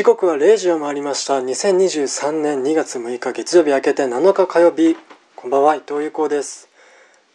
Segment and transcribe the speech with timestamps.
[0.00, 1.38] 時刻は0時を回りました。
[1.40, 4.96] 2023年2月6日月曜日明けて7日火曜日。
[5.36, 5.76] こんばんは。
[5.76, 6.70] 伊藤裕子です、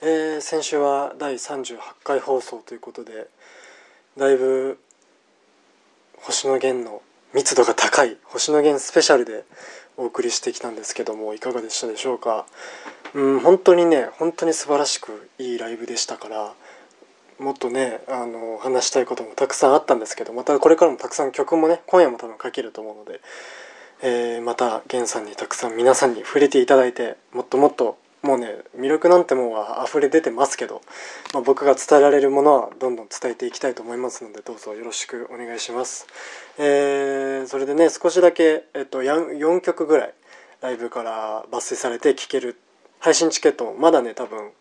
[0.01, 3.27] えー、先週は第38回放送ということで
[4.17, 4.79] だいぶ
[6.17, 7.03] 星野源の
[7.35, 9.43] 密度が高い星野源スペシャルで
[9.95, 12.47] お送りしてきたんですけどもいかがでしたでしょうか？
[13.13, 16.55] うん本当にね本当に素晴らしくいいライブでしたから
[17.39, 23.21] もっとねあの話したいこともたくさんあったんですけどまたこれからもたくさん曲もね今夜も多分書けると思うので、
[24.01, 30.81] えー、また源さんにたくさん皆さんに触れていただいてもっともっともうね魅力なんてもんは溢れ出てますけど、
[31.33, 36.07] まあ、僕が伝えられるものはどんどん伝えていきたいと思いますのでどうぞよろしくお願いします。
[36.57, 40.13] えー、それでね少しだけ、えっと、4曲ぐらい
[40.61, 42.57] ライブから抜粋されて聴ける
[42.99, 44.51] 配信チケットもまだね多分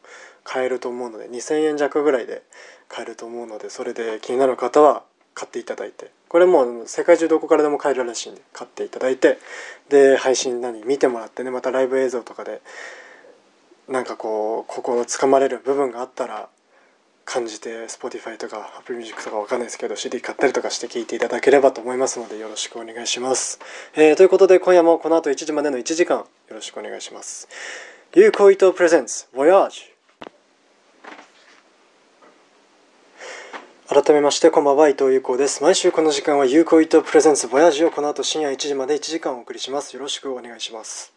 [0.45, 2.43] 買えると思うので2000円弱ぐらいで
[2.89, 5.03] 買えると思うのでそれで気になる方は
[5.35, 6.11] 買っていただいて。
[6.29, 9.39] これもう世界中どこからでも買えるらしいんで買っていただいて。
[9.89, 12.61] で配信何見てもらってねまたライブ映像とかで
[13.89, 16.49] なんかこう心をつかまれる部分があったら
[17.25, 23.61] 感じて Spotify とか Apple Music とかわかんないですけど CD 買ったりとかして聴いていただければと思いますのでよろしくお願いします、
[23.95, 27.49] えー、ということで今夜もこの後1時までの1時間よろしくお願いします。
[28.15, 29.94] 有効伊藤プレゼンツ Voyage
[33.87, 35.63] 改めましてこんばんは伊藤優子です。
[35.63, 39.95] 毎週この時間は有効伊藤プレゼンツボヤージをこの後深夜1時まで1時間お送りします。
[39.95, 41.14] よろしくお願いします。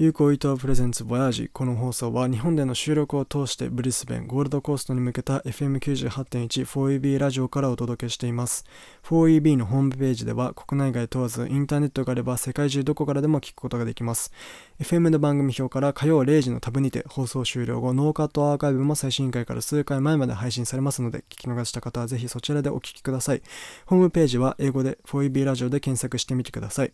[0.00, 1.50] 有効伊藤プレゼンツボヤージ。
[1.52, 8.64] この放送は日本での収録を通してブリスベンゴールドコーストに向けた FM98.1 4EB ラジオからお届けしています。
[9.08, 14.32] 4EB のホームページでは国内外問わずインターネットがあれば世界中どこからでも聞くことができます。
[14.80, 23.42] FM の番組表から火曜0時のタブにて放送終了後ノーカットアーカイブも最新回から数回前まで配信されますので聞き逃した方はぜひそちらでお聞きください。
[23.86, 26.92] ホームページは英語で 4EB ラジオで検索してみてください。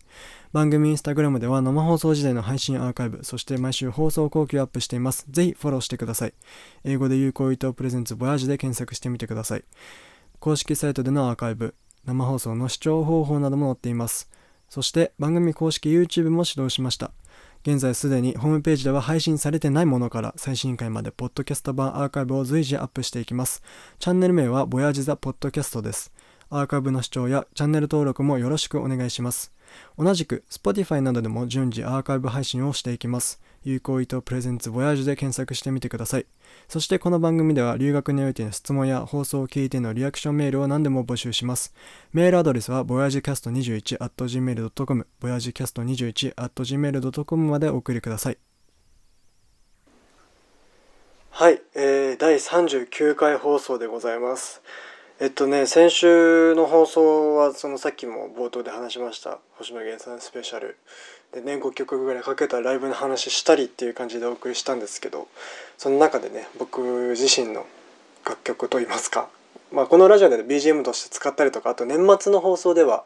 [0.55, 6.35] 番組インスタグラムでは生放送時代の配信アーカイブーカイブそして毎週放送後期をアップしていますぜひフォローしてください
[6.85, 9.65] 英語で有効伊藤プレゼンツボヤージで検索してみてください
[10.41, 11.75] 公式サイトでのアーカイブ
[12.07, 14.31] 生放送の視聴方法なども載っています
[14.71, 17.13] そして番組公式 YouTube も始動しました
[17.67, 23.63] 現在すでにホームページでは配信されてないものから最新回までポッドキャスト版アーカイブを随時アップしていきます。
[23.99, 26.13] チャンネル名はボヤジザポッドキャストです。
[26.51, 29.54] アーカイブの視聴やチャンネル登録もよろしくお願いします。
[29.99, 33.41] 同じく Spotify などでも順次アーカイブ配信をしていきます。
[33.65, 36.27] 有効意図プレゼンツボヤージュで検索してみてください。
[36.69, 41.75] そしてこの番組では留学においての質問や放送を聞いてのリアクションメールを何でも募集します。
[42.13, 48.39] メールアドレスは voyagecast21.gmail.com voyagecast21.gmail.com までお送りください。
[51.31, 54.63] はい、えー、第39回放送でございます。
[55.21, 60.77] えっとね先週の放送はそのさっきも冒頭で話しました星野源さんスペシャル。
[61.33, 65.29] でね5曲ぐらいかけたライブの話したりっていう感じでお送りしたんですけど
[65.79, 66.81] その中でね僕
[67.17, 67.65] 自身の
[68.27, 69.29] 楽曲といいますか、
[69.73, 73.05] まあ、このラジオで BGM として使ったりとかあと年末の放送では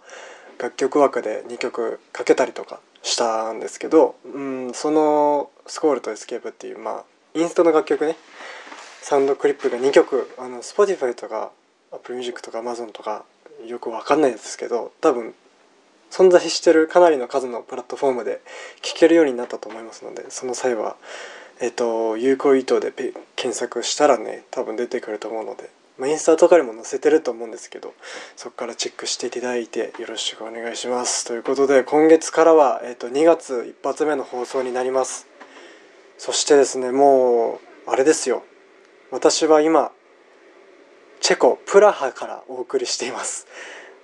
[0.59, 7.05] 楽曲枠で2曲かけたりとかしたんですけど、うん、その「スコールとエスケープ」っていうまあ
[7.35, 8.17] インストの楽曲ね
[9.03, 11.51] サウンドクリップが2曲あの Spotify とか
[11.93, 13.25] Apple Music とか Amazon とか
[13.67, 15.35] よくわかんないですけど多分
[16.11, 18.41] 存在してるかなりの数のプラットフォームで
[18.83, 20.97] 聴けるようになったと思いますのでその際は、
[21.61, 22.93] えっと、有効意図で
[23.37, 27.95] 検索したらね多分出てくると思うので、まあ、インスタとかにも載せてると思うんですけど
[28.37, 31.27] そこからチェックしていただいてよろしくお願いします。
[31.27, 35.27] ということで今月からは、えっと、2月一発目の放送になります。
[36.17, 38.45] そしてですねもうあれですよ。
[39.11, 39.91] 私は今
[41.21, 43.47] チェコプラハからお送りしています。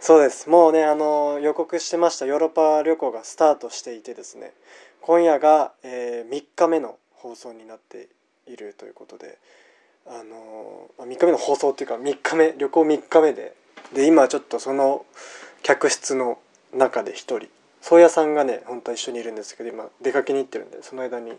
[0.01, 0.51] そうです。
[0.51, 2.27] もうねあの予告してました。
[2.27, 4.53] ヨーロッパ旅行がスタートしていてですね。
[5.01, 8.09] 今夜が、えー、3日目の放送になって
[8.47, 9.39] いるということで
[10.07, 13.55] あの3日目の放送っていうか3日目旅行3日目で
[13.95, 15.05] で今ちょっとその
[15.63, 16.39] 客室の
[16.75, 17.41] 中で1人
[17.81, 21.33] 宗谷さんがね本当は一緒にいるんですけど今出かけに行ってるんでその間に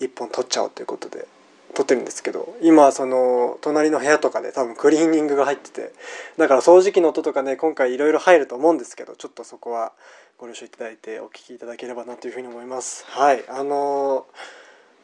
[0.00, 1.26] 1本撮っちゃおうということで
[1.74, 5.92] 撮ってるんですけど今その隣の部屋とかで多分クリーニングが入ってて
[6.38, 9.92] だから掃除機の音とかね今回いろいろ入ると思うんですけどちょっとそこは
[10.38, 13.04] ご了承いただいてお聞きいただければなというふうに思います。
[13.08, 14.26] はいあの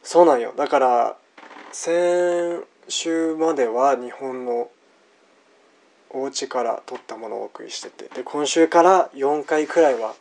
[0.03, 0.55] そうなんよ。
[0.57, 1.17] だから
[1.73, 4.71] 先週までは日本の
[6.11, 10.15] お家から撮ったものをお送りしててで今週から4回くらいは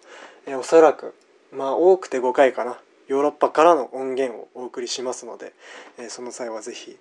[0.45, 1.15] えおそらく
[1.51, 2.77] まあ多くて5回かな。
[3.09, 5.53] ヨーロッパからの音源をお送りしますので、
[5.97, 6.97] えー、その際は是非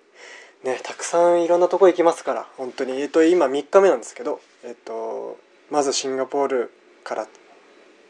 [0.63, 5.37] ねたくさんいろんなとこ行きますから本当にえっ、ー、と今3日目なんですけどえっ、ー、と
[5.69, 6.71] まずシンガポール
[7.03, 7.27] から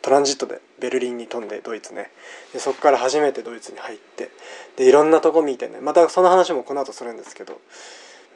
[0.02, 2.10] トランジットでベルリンに飛んでドイツね。
[2.54, 4.32] でそこから初めてドイツに入って
[4.78, 5.80] でいろんなとこ見てね。
[5.82, 7.60] またその話もこの後するんですけど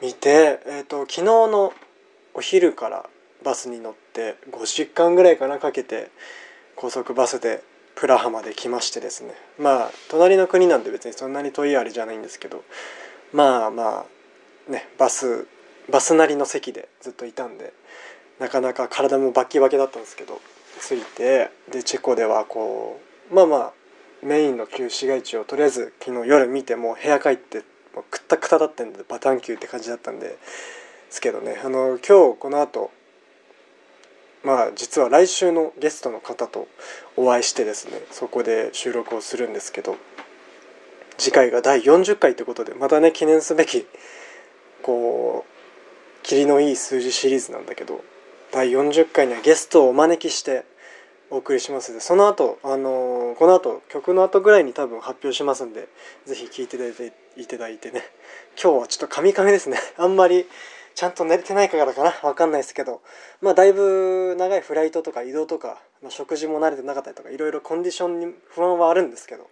[0.02, 1.72] 見て、えーと、昨日の
[2.34, 3.08] お昼から
[3.42, 6.10] バスに乗って5時間ぐらいかなかけて
[6.76, 7.62] 高速バスで
[7.94, 9.34] プラハまで来ましてですね。
[9.58, 12.64] まあ隣の国なんで別にそんなに遠いあれじゃないんですけど。
[13.34, 14.06] まあま
[14.68, 15.46] あねバス
[15.90, 17.72] バスなりの席でずっといたんで
[18.38, 20.40] なかなか体もバッキバキだったんですけど
[20.80, 23.00] 着いてでチェコではこ
[23.30, 23.72] うまあまあ
[24.22, 27.58] メインの旧市街地をとりあえず昨日夜見てもう部屋帰って
[27.94, 30.38] もうくったくただったんでバタンキューって感じだったんで
[31.10, 31.60] すけどね。
[31.62, 32.90] あの今日この後
[34.44, 36.68] まあ実は来週のゲストの方と
[37.16, 39.96] お会いしてですねそこで収録をするんですけど
[41.16, 43.86] 次回が第40回ということでまたね記念すべき
[44.82, 48.02] こう霧のいい数字シリーズなんだけど
[48.52, 50.64] 第40回にはゲストをお招きして
[51.30, 55.88] お送りしますのでその後あのー、この後曲の後ぐらいに多分発表しますんで
[56.26, 56.76] 是非聴いて
[57.36, 58.02] いただいてね。
[58.60, 59.78] 今日はちょっとカミカミですね。
[59.96, 60.46] あんまり
[60.94, 62.10] ちゃんと寝れてないからかな。
[62.22, 63.02] 分かんないですけど。
[63.40, 69.48] まあだいぶ長いフライトとか移動とか、まあ、食事も慣れてなかったりとかいろいろコンディションに不安はあるんですけど、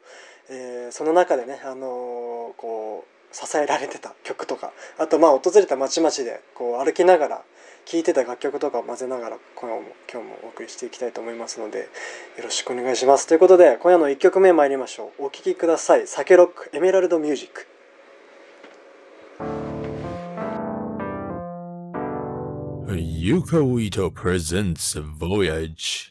[0.51, 7.43] えー、その中でね、あのー、こう支えられてた曲とかあとまあ訪れた町々でこう歩きながら
[7.85, 11.89] 聴いてた楽曲とかを混ぜながら今夜も今日もお送りしていきたいと思いますので
[12.37, 13.27] よろしくお願いします。
[13.27, 15.25] ということで今夜の1曲目参りましょう。
[15.25, 17.67] お聴きください「サケロックエメラルドミュージック」
[23.23, 26.11] Yuko Ito presents Voyage.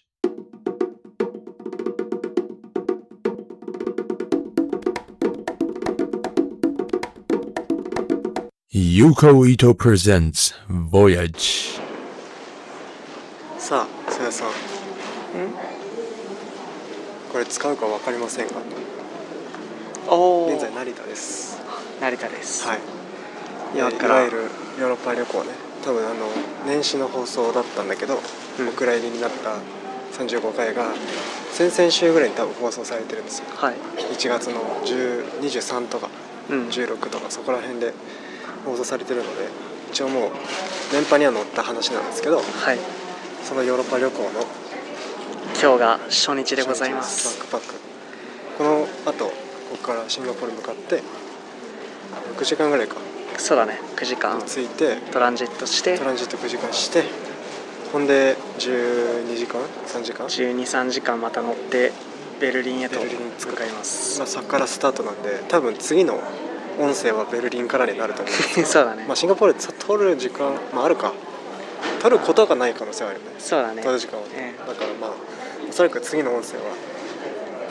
[8.71, 11.81] Yuko Ito presents Voyage.
[13.57, 14.47] さあ、さやさん。
[17.33, 18.53] これ使うかわかりませんが、
[20.07, 21.59] お現在成田です。
[21.99, 22.79] 成田です、はい。
[23.75, 24.37] 今からいわゆる
[24.79, 25.70] ヨーロッパ旅行ね。
[25.83, 26.27] 多分あの
[26.65, 28.19] 年始の放送だったんだけど、
[28.59, 28.69] うん。
[28.69, 29.57] お蔵入りになった
[30.17, 30.85] 35回が
[31.51, 33.45] 先々週ぐらいに多分放送されてるんですよ。
[33.55, 33.75] はい。
[34.13, 36.09] 1月の10 23とか
[36.49, 36.67] うん。
[36.67, 37.93] 16とかそこら辺で
[38.65, 39.47] 放送されてるので
[39.91, 40.31] 一応もう
[40.91, 42.79] 電波には載った話なんですけどはい。
[43.43, 44.29] そのヨーロッパ旅行の
[45.61, 47.39] 今日が初日でございます。
[47.39, 47.75] バックパック。
[48.57, 49.31] このあとこ
[49.71, 51.01] こからシンガポール向かって
[52.37, 52.95] 6時間ぐらいか
[53.41, 53.79] そうだね。
[53.95, 54.39] 9時間。
[54.45, 54.97] 着いて。
[55.11, 55.97] トランジットして。
[55.97, 57.03] トランジット9時間して。
[57.91, 61.91] ほんで12時間？3時間？123時間また乗って
[62.39, 64.19] ベルリンへとベルリンに着く向かいます。
[64.19, 66.21] まあ、そこからスタートなんで多分次の
[66.79, 68.35] 音声はベルリンからになると思う。
[68.63, 69.05] そうだね。
[69.07, 71.11] まあシンガポールで撮る時間、まあ、あるか。
[71.99, 73.35] 撮ることがない可能性はあるよね。
[73.39, 73.81] そうだね。
[73.81, 74.27] 撮る時間は。
[74.27, 74.67] ね、え。
[74.67, 75.11] だからまあ
[75.67, 76.63] おそらく次の音声は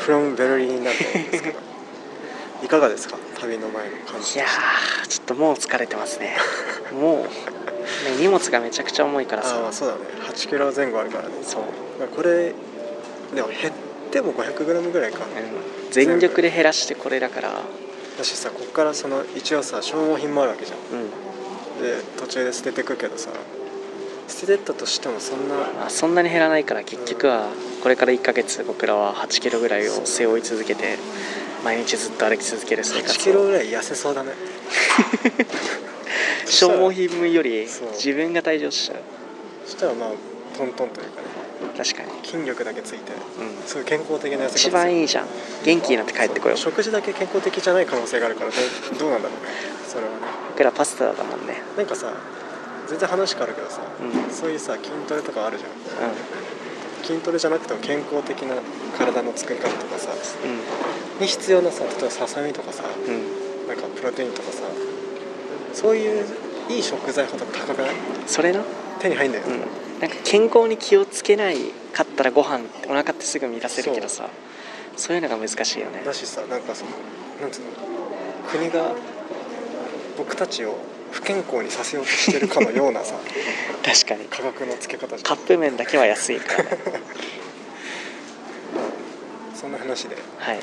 [0.00, 1.58] from ベルリンになると思うんですけど
[2.62, 3.17] いかがですか？
[3.41, 4.35] 旅の前の感じ。
[4.37, 6.37] いやーちょっともう疲れてますね。
[6.93, 7.27] もう、ね、
[8.19, 9.57] 荷物がめちゃくちゃ重いからさ。
[9.65, 10.01] ああそうだね。
[10.29, 11.31] 8キロ前後あるからね。
[11.43, 11.62] そう、
[11.99, 12.53] まあこれ
[13.35, 13.73] でも減っ
[14.11, 15.21] ても 500g ぐらいか。
[15.21, 17.53] うん、全力で減らしてこれだから。
[18.19, 20.79] だしさこっからその一応さ消耗品もあるわけじゃん。
[20.79, 21.11] うん。
[21.83, 23.31] で途中で捨ててくけどさ
[24.29, 27.46] 捨ててったとしてもそんなまあそんなに減らないから結局は
[27.82, 30.99] これから1ヶ月僕らは8キロぐらいを背負い続けて
[31.64, 33.22] 毎日ずっと歩き続ける生8活を。
[33.22, 34.32] キロぐらい痩せそうだね。
[36.46, 38.98] 消耗品より自分が退場しちゃう。
[39.64, 40.10] そしたらまあ
[40.56, 41.29] トントンというかね。
[41.76, 45.26] 確かに、筋力だけついてうん、すごい健康的な痩せ方一番いいいじゃん。
[45.64, 46.58] 元気になって帰ってこよう。
[46.58, 49.50] 食事だけ健康的じゃない可能性があるからどうどうなんだろうね。
[49.88, 50.40] それはね。
[50.60, 52.12] 僕らパスタだもんねなんかさ
[52.86, 54.24] 全然話変わるけどさうん。
[54.24, 55.70] うんそういうさ筋トレとかあるじゃん
[57.10, 58.55] 筋トレじゃなくても健康的な
[58.96, 60.10] 体の作り方とかさ
[61.20, 63.14] に必要なさ例えばささみとかさうん。
[63.14, 63.40] うん
[63.70, 64.64] なんかプロテインとかさ
[65.72, 66.26] そういう
[66.69, 67.90] いい食材ほど高くない？
[68.26, 68.64] それな？
[68.98, 69.60] 手に入んだよ、うん。
[70.00, 71.56] なんか健康に気をつけない
[71.93, 74.29] かったらご飯お腹ってすぐ満たせるけどさ
[74.96, 76.02] そういうのが難しいよね。
[76.05, 76.90] だしさなんかその
[77.40, 77.67] なんつうの
[78.50, 78.93] 国が
[80.19, 80.76] 僕たちを
[81.10, 83.14] 不健康にさせようとしてるかのようなさ
[83.84, 84.26] 確かに。
[84.26, 85.22] 価格の付け方じゃん。
[85.22, 86.64] カップ麺だけは安いから。
[86.64, 86.79] ね
[89.55, 90.17] そんな話で。
[90.38, 90.60] はい。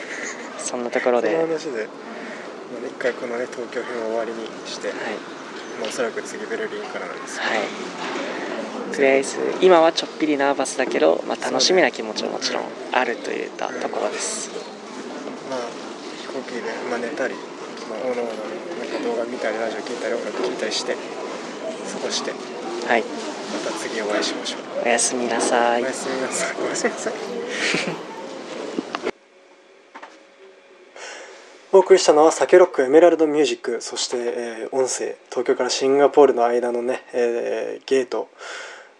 [0.57, 1.35] そんなところそで。
[1.35, 1.71] はいの話で。
[1.71, 7.59] まあ一回このね東京編を終わりにして、まあ、おそらく次ベルリンからなんですけど、はい。
[8.95, 14.49] とりあえず今はちょっぴりナーバスだけど、まあ、楽しみな気持ちももちろんあるといったところです。
[15.49, 15.59] まあ
[16.21, 18.56] 飛行機で、まあ、寝たり、まあ、おのおの
[19.03, 20.99] 動画見たりラジオ聞いたり音楽聞いたりして過
[22.03, 23.01] ごしてはい。
[23.03, 24.85] また次お会いしましょう。
[24.85, 25.83] おやすみなさい。
[25.83, 26.55] おやすみなさい。
[26.61, 27.13] おやすみなさい
[31.73, 38.29] お送りしたのはサケロックエメラルドミュージックそして、えー音声東京からシンガポールの間のね、えーゲート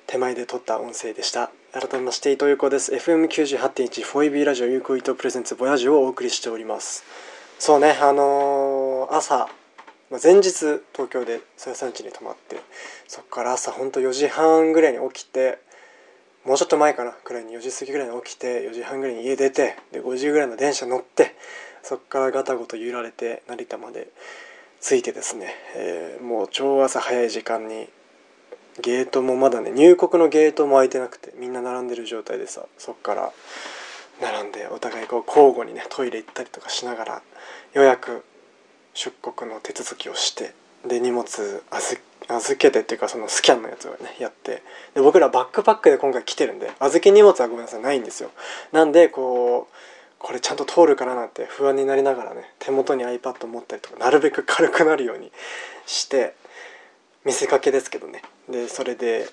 [0.06, 1.50] 手前で撮った音声でした。
[1.74, 2.94] 改めまして伊藤優子です。
[2.94, 7.04] FM98.1 4EB ラジオ有効伊藤プレゼンツボヤージュをお送りしております。
[7.58, 9.48] そうねあのー朝、
[10.10, 10.52] まあ、前日
[10.94, 12.58] 東京でそやさん家に泊まって
[13.08, 15.60] そこから朝ほんと4時半ぐらいに起きて
[16.46, 21.36] もうちょっと前かなくらいに4時過ぎぐらいに起きて4時半ぐらいに家出てで5時ぐらいの電車乗って
[21.84, 24.08] そこからガタゴト揺られて成田まで
[24.80, 27.90] 着いてですね、えーもう超朝早い時間に
[28.82, 33.32] ゲートもまだね入国のゲートも開いてなくてみんな並んでる状態でさそっから
[34.22, 37.14] 並んでお互いこう交互にねトイレ行ったりとかしながら
[37.74, 38.24] ようやく
[38.98, 40.56] 出国の手続きをして
[40.88, 44.64] で荷物預預けてっていうかそのスキャンのやつをねやって。
[44.96, 48.32] で僕らバックパックで今回来てるんで預け荷物はごめんなさいないんですよ。
[48.72, 49.76] なんでこう
[50.18, 55.32] これちゃんと通るかななんて不安になりながらね手元に iPad 持ったりとかなるべく軽くなるように
[55.86, 56.34] して
[57.24, 58.24] 見せかけですけどね。
[58.50, 59.30] でそれで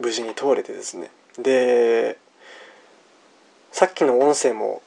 [0.00, 1.10] 無事に通れてですね。
[1.38, 2.18] で
[3.70, 4.82] さっきの音声も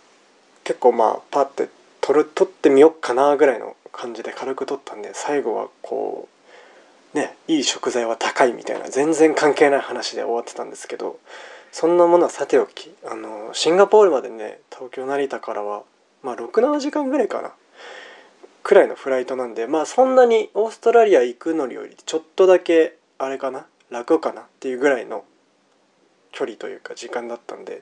[0.66, 1.70] 結構まあパッて
[2.02, 6.28] 撮る撮ってみよっかなぐらいの感じで軽く撮ったんで最後はこ
[7.14, 11.20] うねいい食材は高いみたいな全然関係ない話で終わってたんですけど
[11.72, 15.84] そんなものはさておきあのシンガポールまでね東京成田からは
[16.24, 17.54] まあ67時間ぐらいかな
[18.64, 25.24] くらいのフライトなんでまあそんなにオーストラリア行くのよりちょっとだけあれかな楽かなっていうぐらいの
[26.32, 27.82] 距離というか時間だったんで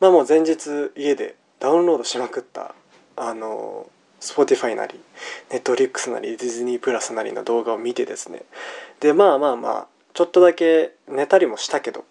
[0.00, 2.74] まあもう前日家でダウンロードしまくった
[3.16, 3.88] あの
[4.20, 5.00] Spotify なり
[5.50, 8.42] Netflix なりディズニープラスなりの動画を見てですね。
[9.00, 12.04] でまあまあまあちょっとだけ寝たりもしたけど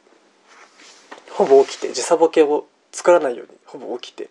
[1.32, 4.30] ほぼ起きて時差ボケを作らないようにほぼ起きて。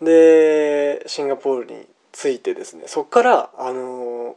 [0.00, 4.36] でシンガポールに着いてですねそっからあの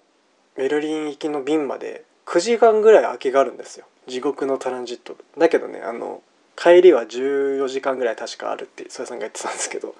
[0.55, 3.85] ベルリン行きの便まで9時間ぐらい空きがあるんですよ。
[4.07, 6.21] 地獄のトランジットだけどねあの
[6.55, 9.93] 帰りは14時間ぐらい確かあるって曽谷さんが言ってたんですけども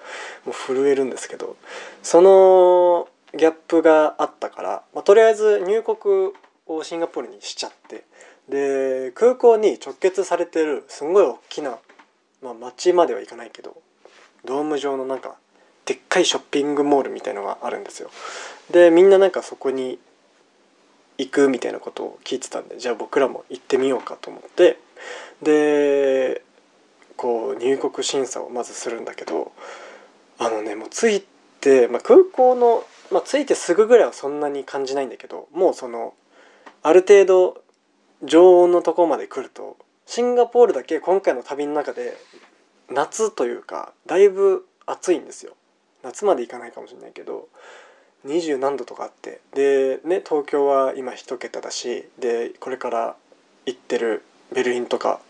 [0.48, 1.56] う震えるんですけど
[2.02, 6.32] そのギャップがあったから、まあ、とりあえず入国
[6.66, 8.04] をシンガポールにしちゃって
[8.48, 11.78] で空港に直結されてるすごい大きな、
[12.42, 13.76] まあ、街までは行かないけど
[14.44, 15.36] ドーム状のなんか
[15.84, 18.10] でっかいショッピングモールみたいのがあるんですよ。
[18.70, 19.98] でみんななんかそこに
[21.18, 24.78] 行くみたいなことを聞いてたんでじゃあ僕らも行ってみようかと思って
[25.42, 26.42] で
[27.16, 29.52] こう入国審査をまずするんだけど
[30.38, 31.24] あのねもう着い
[31.60, 36.14] て、まあ、空港の、まあ、着いてすぐぐらいはそんなに感じないんだけどもうその
[36.82, 37.62] ある程度
[38.22, 39.76] 常温のとこまで来ると
[40.06, 42.16] シンガポールだけ今回の旅の中で
[42.90, 45.54] 夏というかだいぶ暑いんですよ。
[46.02, 47.48] 夏まで行かないかもしれないけど
[48.26, 53.16] 20何度とかあってでね東京は今1桁だしでこれから
[53.66, 54.22] 行ってる
[54.52, 55.20] ベルリンとか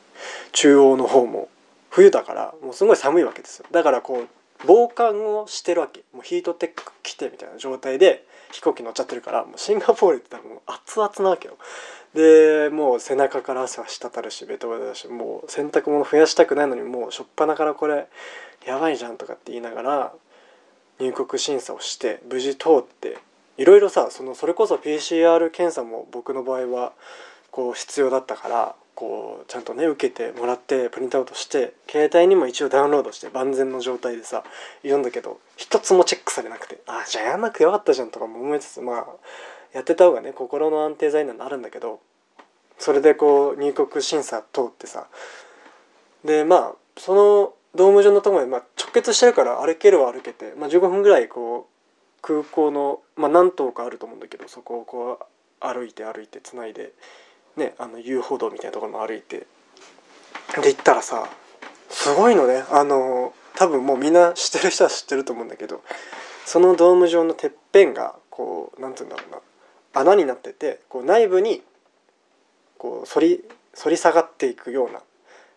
[0.53, 1.49] 中央の方も
[1.91, 3.67] 冬だからもうすごい寒いわけですよ。
[3.71, 4.29] だからこう
[4.67, 11.57] 防寒をしてるわけもうヒートテック着てみたいな状態で飛行機乗っちゃってるからもうシンガポールって多分熱々なわけよ
[12.15, 18.07] でもう背中から汗は滴るしベトベトだしもう洗濯物増やしたくないのにもう初っ端からこれ
[18.67, 20.13] やばいじゃんとかって言いながら
[20.99, 23.19] 入国審査をして無事通って
[23.59, 26.93] いろいろさそのそれこそ PCR 検査も僕の場合は
[27.51, 34.43] こう必要だったからこうちゃんとね受けてもらってプリントアウトして携帯にも一応ダウンロードして万全の状態でさ
[34.83, 39.07] いるんだけど一つもチェックされなくてああじゃあやんなくてよかったじゃんとかも思いつつまあ
[39.75, 42.01] やってた方がね心の安定剤になるんだけど
[42.79, 45.07] それでこう入国審査通ってさ
[46.25, 55.25] でまあそのドーム上のところで、まあ、直結してるから歩けるは歩けて、まあ、15分ぐらいこう空港の、まあ、何棟かあると思うんだけどそこをこう
[55.61, 56.93] 歩いて歩いてつないで、
[57.57, 59.47] ね、あの遊歩道みたいなところも歩いて。
[60.63, 61.29] で行ったらさ
[61.91, 62.65] すごいのね。
[62.71, 65.83] あの多分もうみんな知ってる人は知ってると思うんだけど
[66.45, 69.39] そのドーム状のてっぺんがこうなんて言うんだろうな。
[70.01, 71.63] 穴になっててこう内部に
[72.79, 73.43] こう反り
[73.75, 75.01] 反り下がっていくような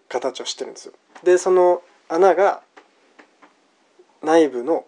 [0.07, 0.93] 形をしてるんですよ。
[1.23, 2.61] でその穴が
[4.23, 4.85] 内部の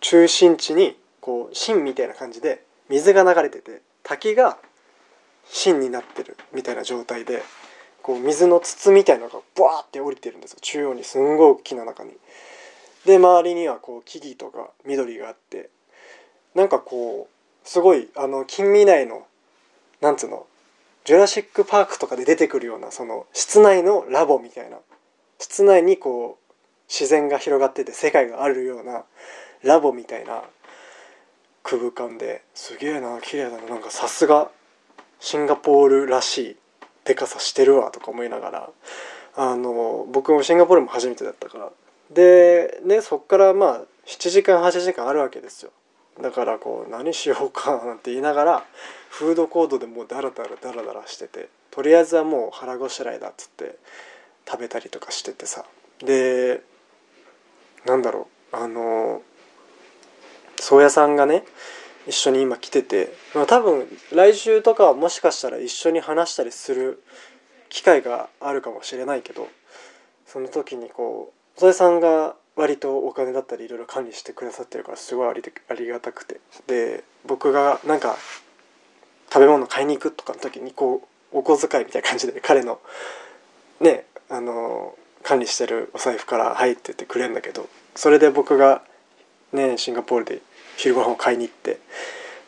[0.00, 4.58] 中心地にこう芯みたいな感じで水が流れてて滝が
[5.46, 7.42] 芯になってるみたいな状態で
[8.02, 10.58] こう水の筒みたいなのがブワーって降りてるんですよ。
[10.60, 12.12] 中央にすんごい大きな中に。
[13.06, 15.70] で周りにはこう木々とか緑があって。
[16.54, 19.26] なんかこうすごいあの近未来の
[20.00, 20.46] なんつうの
[21.04, 24.78] ジュラシック・パークとかで出てくるようなその室内のラボみたいな。
[25.38, 26.54] 室内にこう
[26.88, 29.04] 自然が広がってて世界があるような
[29.62, 30.42] ラボみたいな
[31.62, 32.42] 空間で。
[32.54, 33.64] すげえな綺麗だな。
[33.64, 34.50] なんかさすが
[35.24, 36.56] シンガポールらしい
[37.06, 38.70] でかさしてるわとか思いながら
[39.36, 41.70] あの僕もシンガポールも初めてだったから。
[42.10, 45.70] でねそっからまあ7時間8時間あるわけですよ。
[46.20, 48.64] だからこう何しようかなんて言いながら
[49.08, 53.76] フードコートでもうダラダラダラダラしててとりあえずはもう腹ごしらえだっつって
[54.46, 55.64] 食べたりとかしててさ。
[56.04, 56.60] で
[57.86, 59.22] なんだろうあの
[60.60, 61.44] 宗谷さんがね
[62.06, 67.02] 一緒に今来てて、まあ、多分来週とかはもしかしたら一緒に話したりする
[67.68, 69.48] 機会があるかもしれないけど
[70.26, 76.40] その時にこう宗谷さんが割とお金だったりいろいろ管理してくださってるからすごいありありがたくて。
[76.66, 78.16] で僕がなんか
[79.32, 82.78] 食べ物買いに行くとかの時にこうお小遣いみたいな感じで彼の
[83.80, 88.82] ねあの管理してるお財布から「はい」ってってくれるんだけどそれで僕が
[89.52, 90.42] ねシンガポールで
[90.76, 91.78] 昼ご飯を買いに行って。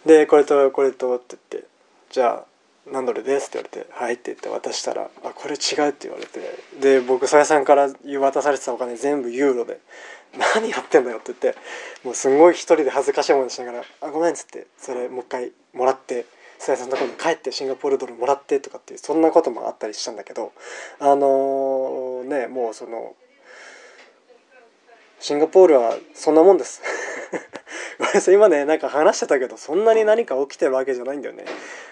[0.04, 1.68] でこれとこれとって言って
[2.11, 2.45] じゃあ
[2.90, 6.40] 何ドルですって言われて「はい」って言って渡したら「あこれ違う」って言われて。
[6.80, 7.90] で僕さやさんから
[8.21, 9.80] 渡されてたお金全部ユーロで
[10.54, 11.59] 「何やってんだよ」って言って
[12.04, 16.26] もうすんごい一人で恥ずかしい思いしながら「あごめん」っつってそれもう一回もらって
[16.59, 20.52] さやさんのところに帰ってシンガポールドルもらってとかっていうそんなこともあったりしたんだけど
[21.00, 23.14] あのー、ねもうその
[25.18, 26.83] シンガポールはそんなもんです。
[27.99, 31.45] ごめんなさい今ねなんか話してたけどそんなに何か起きてるわけじゃないんだよね。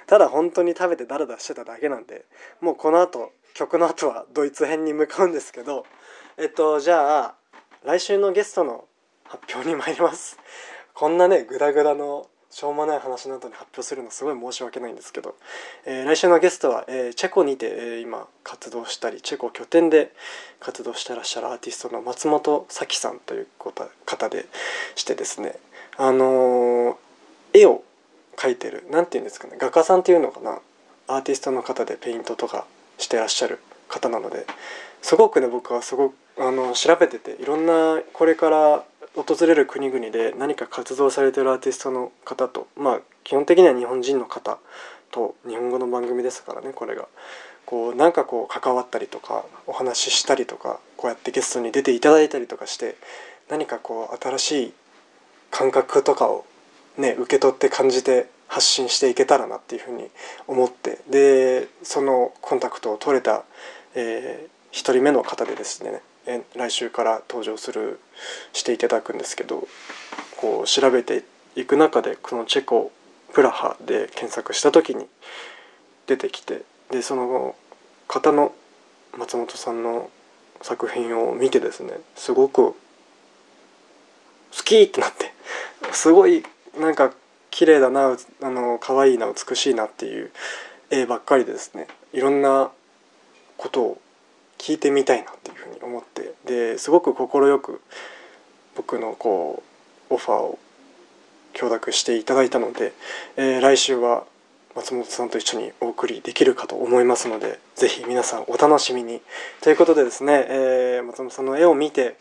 [0.07, 2.25] ただ本当に食べてダラダラしてただけなんで。
[2.61, 5.87] もうこの後曲の後はドイツ編に向かうんですけど。
[6.37, 7.35] えっとじゃあ
[7.85, 8.87] 来週のゲストの
[9.25, 10.39] 発表に参ります。
[10.93, 15.35] こんなねグダグダのしょうもない話の後に発表するのすごい申し訳ないんですけど、
[15.87, 20.13] えー、来週のゲストは、えー、チェコにて、えー、今活動したりチェコ拠点で
[20.61, 23.49] 活動してらっしゃるアーティストの松本咲さんという
[24.07, 24.47] 方で
[24.95, 25.57] してですね
[25.97, 26.97] あの
[27.53, 27.83] 絵を
[28.37, 30.61] 描いてる何て言うんですかね画家さんっていうのかな
[31.09, 32.67] アーティストの方でペイントとか
[32.99, 34.47] してらっしゃる方なので
[35.03, 38.85] すごくね僕はすごくあの調べてていろんなこれから
[39.15, 44.59] 訪れる国々で何か活動されてるアーティストの方とまあ基本的には日本人の方
[45.11, 47.07] と日本語の番組ですからねこれが。
[47.67, 52.97] こうなんかこう関わったりとかお話ししたりとかこうやってゲストに出ていただいたりとかして
[53.49, 54.73] 何かこう新しい
[55.51, 56.45] 感覚とかを
[56.99, 60.09] ね受け取って感じて発信していけたらなっていうふうに
[60.47, 63.45] 思ってでそのコンタクトを取れた、
[63.95, 66.03] えー、1人目の方でですね
[66.57, 68.01] 来週から登場する
[68.53, 69.67] していただくんですけど
[70.37, 71.25] こう調べて
[71.57, 72.93] いく中でこのチェコ
[73.33, 75.07] プラハで検索した時に
[76.07, 77.55] 出てきてでその
[78.09, 78.53] 方の
[79.17, 80.11] 松本さんの
[80.63, 82.77] 作品を見てですねすごく好
[84.65, 85.33] きってなって
[85.93, 86.43] すごい
[86.79, 87.13] なんか
[87.51, 90.31] 綺麗だなあの可愛いな美しいなっていう
[90.91, 91.87] 絵ばっかりでですね。
[92.13, 92.71] いろんな
[93.57, 94.01] ことを
[94.59, 97.81] 聞いてみたいなっていうふうに思ってですごく快く
[98.77, 99.63] 僕のこ
[100.11, 100.59] うオファーを
[101.55, 102.93] 承諾していただいたので、
[103.37, 104.25] えー、来週は
[104.75, 109.21] 松本さんと一緒にお送りできるかと思いますのでぜひ皆さんお楽しみに。
[109.61, 112.17] ということでですね、えー、松本さんの絵を見て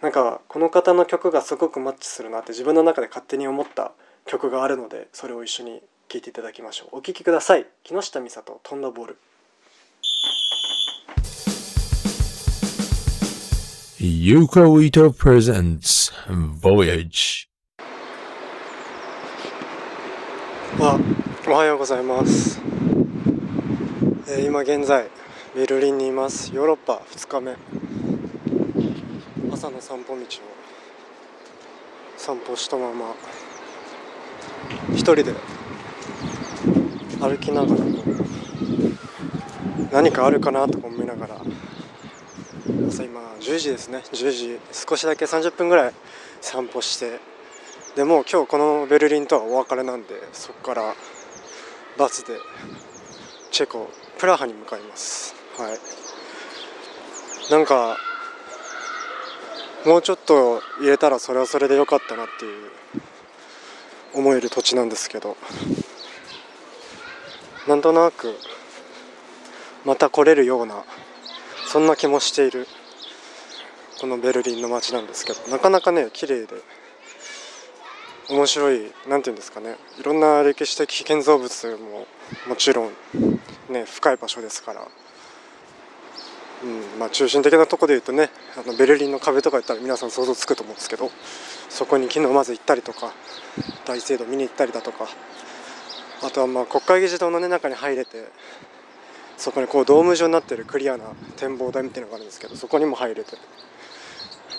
[0.00, 3.90] なんかこの方の曲がすごくマッチするなって自分の中で勝手に思った
[4.26, 6.98] 曲があるのでそれを一緒に聴いていただきましょう。
[6.98, 7.66] お聴きください。
[7.82, 9.16] 木下美里飛んだボール。
[14.00, 17.48] Yuko Ito presents Voyage.
[20.78, 21.00] あ
[21.48, 22.60] おはようございます、
[24.28, 25.08] えー、今現在
[25.56, 26.54] ベルリンにいます。
[26.54, 27.56] ヨーロッパ2日目。
[29.52, 30.26] 朝の散歩道を
[32.16, 33.16] 散歩したまま
[34.92, 35.34] 一人で
[37.18, 37.82] 歩きながら
[39.90, 41.40] 何かあるかなとか思いながら
[42.88, 44.02] 朝今10時ですね。
[44.12, 45.92] 10時少しだけ30分ぐらい
[46.40, 47.18] 散歩して。
[47.96, 50.94] でもう今日このベルリンとはお別れなんでそこから
[51.96, 52.34] バスで
[53.50, 55.34] チェコプラハに向かいます。
[55.56, 55.78] はい。
[57.50, 57.96] なんか
[59.86, 62.70] もうちょっと入れたらそれはそれでよかったなっていう
[64.14, 65.36] 思える土地なんですけど。
[67.66, 68.34] なんとなく
[69.84, 70.84] また来れるような
[71.68, 72.66] そんな気もしている
[74.00, 76.54] このベルリンの街なんですけどなかなかね綺麗で
[78.30, 82.06] 面白い何て言うんですかねいろんな歴史的建造物も
[82.48, 82.92] もちろん
[83.68, 84.80] ね深い場所ですから、
[86.64, 91.10] うんまあ、中心的なとこで言うとねあのベルリンの壁とか言ったら皆さん想像つくと思うんですけど
[91.68, 93.12] そこに昨日まず行ったりとか
[93.84, 95.06] 大聖堂見に行ったりだとか
[96.22, 98.24] あとはまあ国会議事堂の、ね、中に入れて
[99.38, 101.04] そこにこうドーム状になってるクリアな
[101.36, 103.36] 展望台みたいなのがあるんですけどそこにも入れて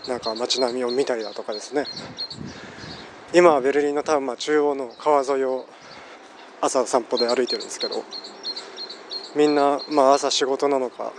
[0.07, 1.85] なんか街並みを見たりだとかですね。
[3.31, 5.67] 今はベルリンの多分まあ中央の川沿いを
[6.61, 8.03] 朝散歩で歩いてるんですけど
[9.35, 11.13] みんなまあ朝仕事なのか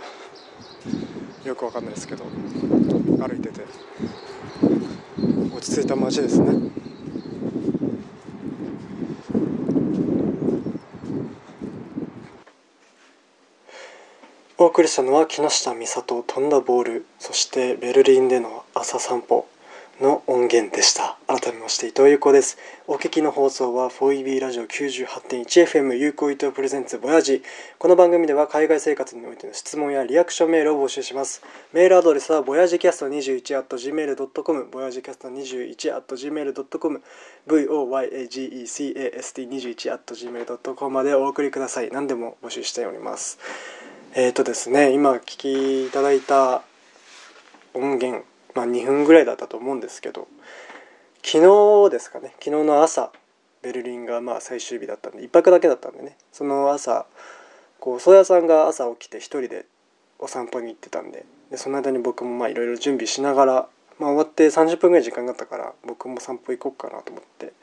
[1.45, 3.61] よくわかんないですけど歩いてて。
[5.61, 6.71] 落ち着いた街ですね。
[14.61, 19.47] お送りしたのは木下美里飛んだボールそしてベルリンでの朝散歩
[19.99, 21.17] の音源でした。
[21.25, 22.59] 改めまして伊藤優子です。
[22.85, 27.41] お聞きの放送は 4EB ラジオ 98.1FM 有効伊藤プレゼンツボヤジ
[27.79, 31.41] この番組では海外生活においての質問やリアクションメールを募集します。
[31.73, 37.01] メールアドレスはボヤジキャスト21 gmail.com ボヤジキャスト21 gmail.com
[37.47, 43.39] voyagecast21 gmail.com までお送りください何でも募集しております
[44.13, 46.63] えーとですね今聞きいただいた
[47.73, 50.27] 音源、まあ、2分ぐらいだったと思うんですけど
[51.23, 53.13] 昨日ですかね昨日の朝
[53.61, 57.05] ベルリンがまあ最終日だったんで1泊だけだったんでねその朝
[57.79, 59.65] こう宗谷さんが朝起きて一人で
[60.19, 63.53] お散歩に行ってたんででその間に僕もいろいろ準備しながら、
[63.97, 67.53] まあ、終わって30分ぐらい時間があったから僕も散歩行こうかなと思って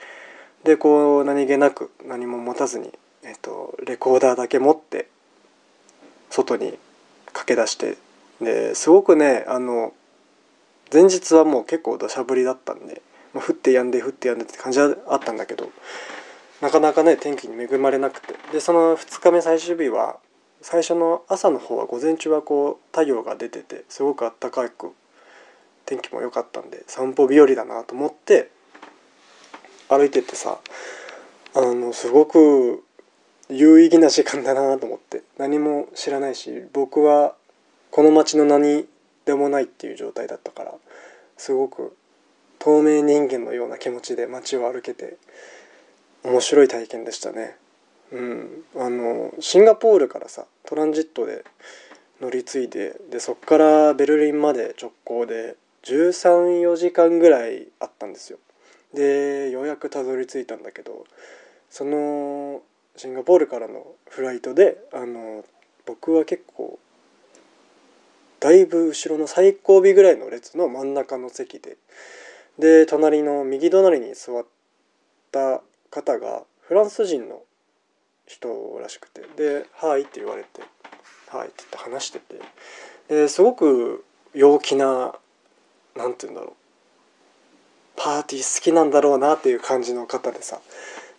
[0.64, 2.90] でこう何気なく何も持たずに、
[3.22, 5.08] えっと、レコーダーだけ持って
[6.30, 6.78] 外に
[7.32, 7.96] 駆け出して
[8.40, 9.92] ですごくねあの
[10.92, 13.02] 前日はもう結構土砂降りだったんで、
[13.34, 15.70] まあ、降ってやんで降ってやんでって感じはあったんだけど
[16.60, 18.34] なかなかね天気に恵まれなくて。
[18.52, 20.18] でその2日目最終日は
[20.60, 24.92] 最初の朝の方は午前中はこう太陽が出ててすごくあったかく
[25.86, 28.50] 天気も良かったんで散歩日和だなと思って
[29.88, 30.58] 歩いててさ
[31.54, 32.84] あのすごく
[33.50, 37.34] 有意義な時間だなと思って何も知らないし僕は
[37.90, 38.86] この町の何
[39.24, 40.74] でもないっていう状態だったから
[41.36, 41.96] すごく
[42.58, 45.16] 透明人間のような気持ちで街を歩けて
[46.24, 47.56] 面白い体験でしたね。
[48.10, 51.44] うん、あのシンガポールからさトランジットで
[52.20, 58.38] 乗り継いででそっからベルリンまで直行で134時間ぐらいあったんですよ。
[58.94, 61.04] でようやくたどり着いたんだけど
[61.70, 62.62] その
[62.98, 65.44] シンガポールからのフライトであの
[65.86, 66.78] 僕は結構
[68.40, 71.76] だいぶ後ろの最後尾ぐらいの列の真ん中の席で
[72.58, 74.44] で隣の右隣に座っ
[75.30, 77.42] た方がフランス人の
[78.26, 80.62] 人らしくてで「はい」って言われて
[81.30, 82.40] 「はい」って言って話してて
[83.08, 85.14] ですごく陽気な
[85.94, 86.52] 何て言うんだろう
[87.96, 90.60] パーティー好きなんだろうなっていう感じの方でさ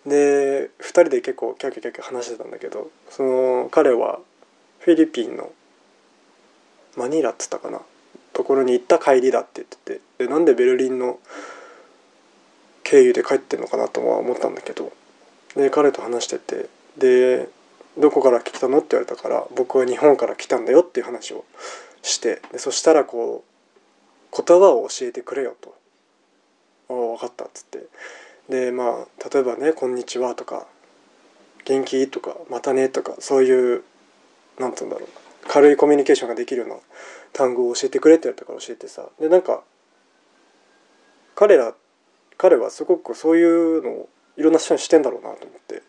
[0.05, 4.19] で2人で結構キャキャキャキャ話してたんだけどその彼は
[4.79, 5.51] フィリピンの
[6.97, 7.81] マニラっつったかな
[8.33, 11.19] ところに行った帰りだって言っててでなんでベルリンの
[12.83, 14.91] 経由で帰ってんのかなとは思ったんだけど
[15.55, 17.49] で彼と話しててで
[17.97, 21.43] どこから来たのって言われたから僕は日本から来たんだよっていう話を
[22.01, 23.43] してでそしたらこ
[24.31, 25.75] う言葉を教えてくれよと
[26.89, 27.79] 「ああ分かった」っつって。
[28.49, 30.67] でまあ例えばね「こんにちは」とか
[31.65, 33.83] 「元気?」とか「またね」とかそういう
[34.57, 35.09] 何て言うんだろう。
[35.47, 36.75] 軽いコミュニケーションができるような
[37.33, 39.07] 単語を教えてくれって言われたから教えてさ。
[39.19, 39.63] でなんか
[41.35, 41.73] 彼ら
[42.37, 45.81] 彼はすごくそういうのをいろんな人にしてんだろうなと思って。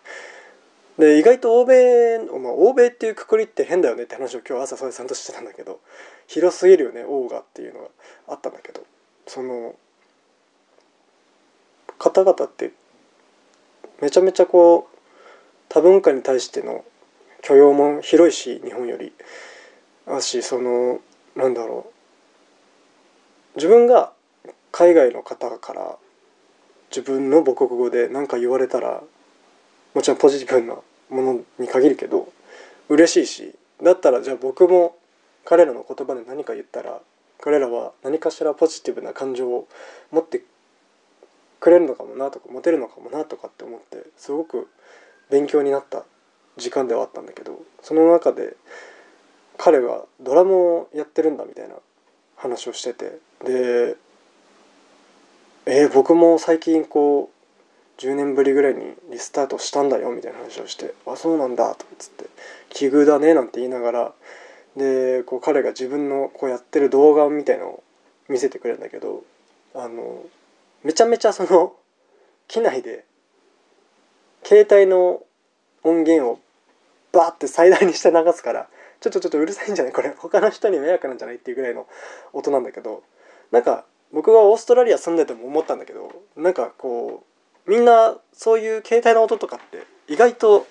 [0.99, 5.81] で意外と欧米、まあ、欧米っていうくくりって変だよねって話を今日朝それさんとしてたんだけど。
[6.27, 7.89] 広すぎるよねオーガっていうのが
[8.29, 8.85] あったんだけど。
[9.27, 9.75] その
[12.01, 12.73] 方々って
[14.01, 14.97] めちゃめちゃこう
[15.69, 16.83] 多文化に対しての
[17.43, 19.13] 許容も広いし日本より。
[20.07, 21.01] あしその
[21.37, 23.57] なんだろう。
[23.57, 24.13] 自分が
[24.73, 25.97] 海外の方から
[26.91, 29.03] 自分の母国語で何か言われたら
[29.95, 30.77] もちろんポジティブな
[31.11, 32.33] ものに限るけど
[32.89, 34.97] 嬉しいしだったらじゃあ僕も
[35.45, 37.01] 彼らの言葉で何か言ったら
[37.41, 39.69] 彼らは何かしらポジティブな感情を
[40.11, 40.43] 持って
[41.61, 44.69] くれるのかもなとか持てるのかもなとかって思ってすごく
[45.31, 46.05] 勉強になった
[46.57, 48.57] 時間ではあったんだけどその中で
[49.57, 51.75] 彼がドラムをやってるんだみたいな
[52.37, 53.97] 話をしててで
[55.67, 57.31] えー、僕も最近こ
[57.99, 62.25] う10年ぶりぐらいにリスタートしたんだよみたいな話をして「あそうなんだ」とかつって
[62.71, 64.13] 「奇遇だね」なんて言いながら
[64.77, 67.83] でこう彼が自分のこうやってる動画みたいのを
[68.29, 69.23] 見せてくれるんだけど
[69.75, 70.25] あの
[70.83, 71.75] めちゃめちゃその
[72.49, 73.05] 機内で
[74.45, 75.23] 携帯の
[75.83, 76.41] 音源を
[77.13, 78.69] バーって最大にして流すから
[79.01, 79.93] ちょっとちょっとうるさいんじゃない？
[79.95, 81.37] これ他の人に迷惑なんじゃない？
[81.37, 81.87] っていうぐらいの
[82.33, 83.03] 音なんだけど
[83.51, 87.25] なんか僕がオーストラリア住んでても思ったんだけどなんかこ
[87.67, 90.67] うみんなそういう携帯の音とかって意外と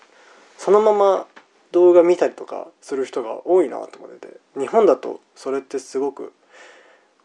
[0.58, 1.28] そのまま
[1.72, 6.34] 動画見たりとかする人が多いなと思ってて日本だとそれってすごく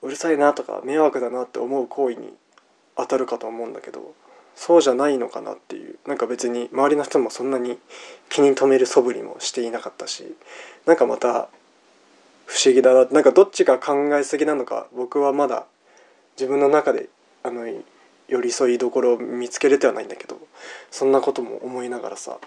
[0.03, 2.35] うるさいなとか迷惑だなって思う行為に
[2.97, 4.15] 当たるかと思うんだけど
[4.57, 5.99] そうじゃないのかなっていう。
[6.07, 7.79] なんか別に周りの人もそんなに
[8.29, 10.37] 気に留める素振りもしていなかったし
[10.87, 11.49] なんかまた
[12.47, 15.67] 不思議だななんかどっちが考えすぎなのか僕はまだ
[16.37, 17.09] 自分の中で
[17.43, 17.67] あの
[18.29, 20.39] 寄り添いどころを見つけれてはないんだけど
[20.91, 22.39] そんなことも思いながらさ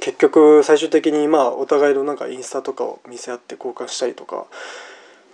[0.00, 4.46] 結局最終的にまあお互いのなんかインスタとかを見せ合って交換したりとか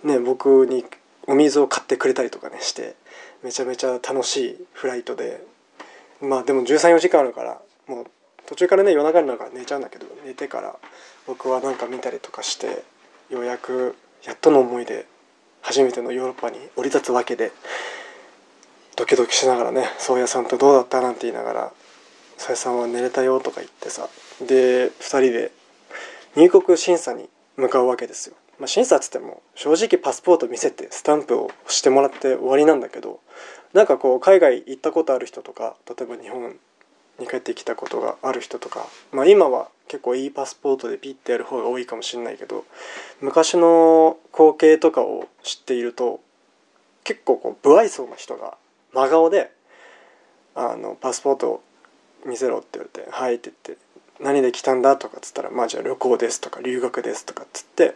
[0.03, 0.85] ね僕に
[1.25, 2.95] お水を買ってくれたりとかねして
[3.47, 5.41] めちゃめちゃ楽しいフライトで
[6.19, 8.05] まあでも134時間あるからもう
[8.45, 10.75] 途中からね夜中になるから寝ちゃうんだけど寝てから
[11.25, 12.83] 僕はなんか見たりとかして
[13.29, 15.05] ようやくやっとの思いで
[15.61, 17.53] 初めてのヨーロッパに降り立つわけで
[18.97, 20.99] ドキドキしながらね宗谷さんとどうだった？
[20.99, 21.71] なんて言いながら
[22.37, 24.09] 「宗谷さんは寝れたよ」とか言ってさ
[24.41, 25.51] で2人で
[26.35, 28.35] 入国審査に向かうわけですよ。
[28.59, 33.19] まあ、審査っつっても正直パスポート見せてスタンプを押してもらって終わりなんだけど
[33.73, 36.55] なんかこう海外行ったことある人とか例えば日本
[37.19, 42.65] に帰ってきたことがある人とか、まあ、今は結構いいパスポートでピッてやる方が多いかもしれないけど
[43.21, 46.19] 昔の光景とかを知っていると
[47.03, 48.57] 結構こう不愛想な人が
[48.93, 49.51] 真顔で
[50.55, 51.63] あのパスポートを
[52.25, 53.83] 見せろって言われて「はい」って言って
[54.19, 57.95] 「何で来たんだ?」とかっつったら「まあじゃあ旅行です」とか「留学です」とかっつって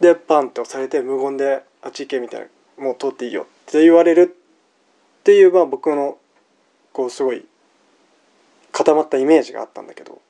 [0.00, 2.46] でパンって押されて無言で「あっち行け」みたいな
[2.82, 4.34] 「もう通っていいよ」って言われる
[5.20, 6.18] っていうまあ僕の
[6.92, 7.46] こうすごい
[8.72, 10.20] 固まったイメージがあったんだけど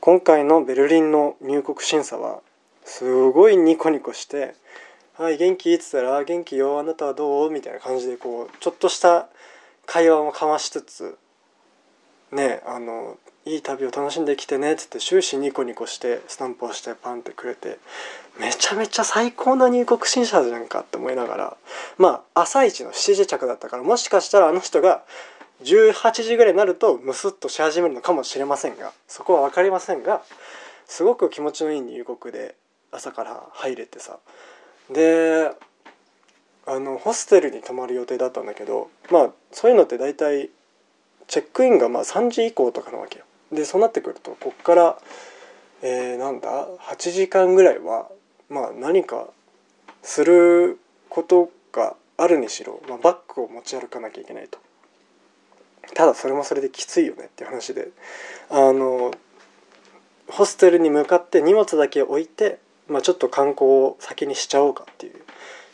[0.00, 2.40] 今回のベルリンの入国審査は
[2.84, 4.54] すごいニコニコして
[5.18, 9.28] 「はい元気?」っつったら「元気よあなたはどう?」みたいな感じでこうちょっとした
[9.86, 11.18] 会話も交わしつつ
[12.30, 13.18] ねあの
[13.48, 17.78] いい旅を楽しんできてねっつって終始ニコニコしてスタンプをしてパンってくれて
[18.38, 21.56] めちゃめちゃ最高な入国審査じゃんかって思いながら
[21.96, 25.02] まあ朝一の7時着だったからもしかしたらあの人が
[25.64, 30.20] 18時ぐらいになるとムスッとし始めるのかもしれませんがそこは分かりませんが
[30.86, 32.54] すごく気持ちのいい入国で
[32.92, 34.18] 朝から入れてさ
[34.92, 35.50] で
[36.66, 40.50] あのホステルに泊まる予定だったんだけどまあそういうのって大体
[41.28, 43.24] チェックインがまあ3時以降とかなわけよ。
[43.52, 44.98] でそうなってくるとこっから
[45.82, 48.08] えー、なんだ8時間ぐらいは
[48.50, 49.28] まあ何か
[50.02, 54.58] することがあるにしろ、まあ、バッグを持ち歩かなきゃいけないと。
[55.94, 57.88] ただそれもそれできついよねっていう話で。
[58.50, 59.12] あの
[60.28, 65.14] ホステルに向かって荷物だけ置いて、まあ、ちょっと観光を先にしちゃおうかっていう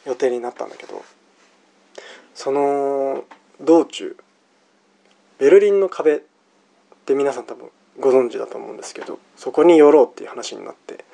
[0.06, 1.02] 予定になったんだけど
[2.34, 3.24] その
[3.60, 4.16] 道中
[5.38, 6.22] ベルリンの壁
[7.04, 7.68] って皆さん多分
[8.00, 11.04] ご存知だと思うんですけどそこに寄ろうっていう話になって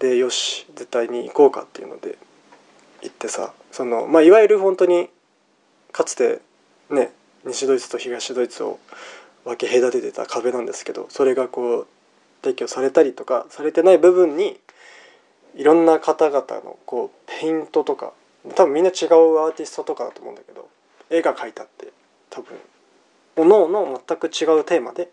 [0.00, 2.18] でよし絶対に行こうかっていうので
[3.02, 5.08] 行ってさそのまあいわゆる本当に
[5.92, 6.40] かつて
[6.90, 7.12] ね
[7.44, 8.80] 西ドイツと東ドイツを
[9.44, 11.86] 分け隔ててた壁なんですけどそれがこう
[12.42, 14.58] 撤去されたりとかされてない部分に
[15.54, 18.12] いろんな方々のこうペイントとか
[18.56, 20.68] 多分みんな違うアーティストとかだと思うんだけど
[21.10, 21.92] 絵が描いてあって
[22.28, 22.56] 多分
[23.36, 25.10] おのおの全く違うテーマで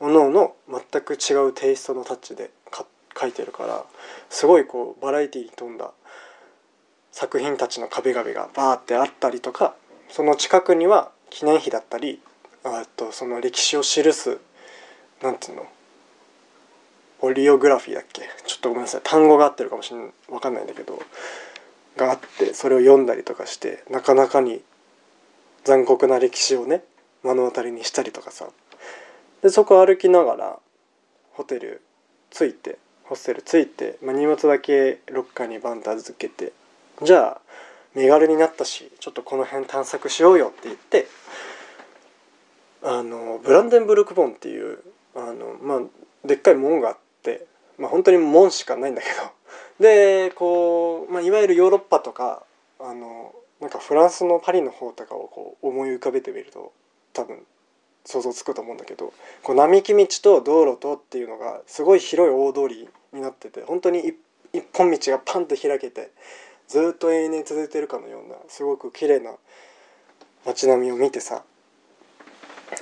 [0.00, 2.50] おのおの全く違うテイストのタッチで
[3.14, 3.84] 描いてるから
[4.30, 5.90] すごいこうバラエティーに富んだ
[7.12, 9.74] 作品たちの壁紙がバーってあったりとか
[10.08, 12.20] その近くには記念碑だったり
[12.64, 14.38] あとその歴史を記す
[15.22, 15.66] なんていうの？
[17.20, 18.22] オリオグラフィーだっけ？
[18.46, 19.00] ちょっとごめんなさい。
[19.04, 20.98] 単語が合ってるかもしれない分かんないんだけど
[21.96, 24.62] があってそれを読んだりとかしてなかなかに
[25.64, 26.82] 残酷な歴史をね
[27.22, 28.48] 目の当たりにしたりとかさ
[29.42, 30.58] でそこ歩きながら
[31.32, 31.82] ホテル
[32.30, 36.52] 着いてホステル着いて、まあ、荷物だけロッカーにバンと預けて
[37.02, 37.40] じゃあ
[37.94, 41.06] 身軽になったしちょっとこの辺探索しようよって言って
[42.82, 44.78] あのブランデンブルクボンっていう
[45.14, 47.46] あの、まあ、でっかい門があって、
[47.78, 49.14] まあ、本当に門しかないんだけど
[49.82, 52.44] でこう、まあ、いわゆるヨーロッパとか
[52.78, 56.72] あのなんかフランスのパリの方とかをこう思い浮かべてみると
[57.12, 57.44] 多分
[58.04, 64.14] 想像つくと思うんだけどこう並木道と道路とっていうのがすごい広い大通りになってて本当に
[64.52, 66.10] 一本道がパンと開けて
[66.68, 69.32] ずっと永遠に続いてるかのようなすごく綺麗な
[70.46, 71.42] 街並みを見てさ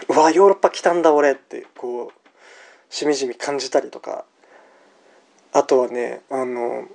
[0.09, 4.25] うわヨーロッパ来たんだ俺ってこうしみじみ感じたりとか
[5.53, 6.87] あとはねあの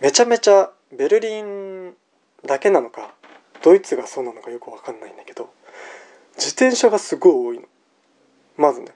[0.00, 1.94] めちゃめちゃベルリン
[2.44, 3.14] だけなのか
[3.62, 5.50] ドイツがそうなのかよくわかんないんだけど
[6.38, 7.68] 自転車がすごい多いの。
[8.56, 8.92] まずね。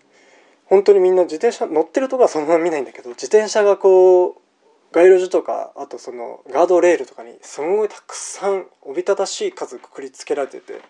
[0.66, 4.34] 本当にみんな自転車乗ってるとこはそんな見ないんだけど自転車がこう
[4.92, 10.80] 街路樹とかあとそのガードレールとかにすごいたくさんおびただしい数くくりつけられてて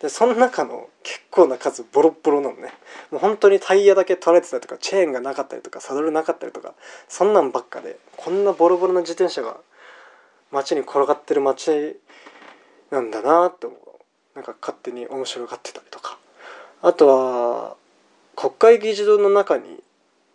[0.00, 2.72] でその中の結構な数ボロボロなのね。
[3.12, 6.74] もう本当にタイヤだけ取られてたりとかチェーンがなかったりとかサドルなかったりとか
[7.08, 9.58] そんなんばっかでこんなボロボロな自転車が
[10.50, 11.98] 街に転がってる街
[12.90, 13.89] なんだなって思う。
[14.34, 16.18] なんか勝手に面白がってたりとか。
[16.82, 17.76] あとは
[18.36, 19.82] 国会議事堂の中に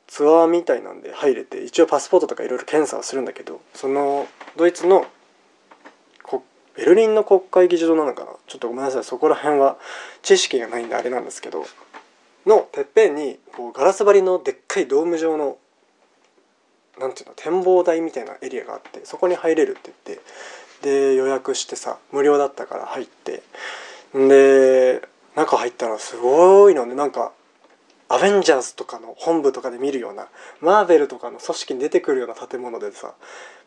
[0.08, 5.08] ツアーみたいなんで入れて一応パスポートとかいろいろ検査はするんだけどそのドイツの
[6.78, 8.32] ベルリンの国会議事堂なのかな？
[8.48, 9.04] ちょっとごめんなさい。
[9.06, 9.78] そこら辺は
[10.22, 11.66] 知識がないんであれなんですけど
[12.46, 15.58] のてっぺんにこうガラス張りのでっかいドーム状の
[17.00, 20.24] なんていうの展望台みたいなエリアがあってそこに入れるって言って
[20.86, 23.42] で予約してさ無料だったから入って。
[24.14, 25.02] で
[25.36, 26.96] 中入ったらすごいのね。
[26.96, 27.34] なんか
[28.08, 30.28] アベンジャーズとかの本部とかで見るような
[30.62, 33.16] マーベルとかの組織に出てくるような建物でさ